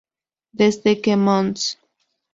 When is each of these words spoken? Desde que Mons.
Desde 0.61 0.91
que 0.99 1.15
Mons. 1.15 1.61